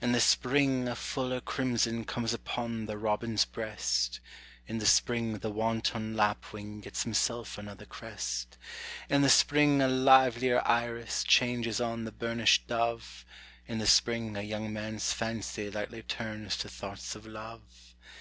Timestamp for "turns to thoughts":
16.04-17.16